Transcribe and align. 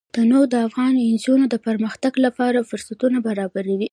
تنوع 0.15 0.45
د 0.53 0.55
افغان 0.67 0.93
نجونو 1.13 1.45
د 1.49 1.55
پرمختګ 1.67 2.13
لپاره 2.25 2.67
فرصتونه 2.69 3.17
برابروي. 3.27 3.89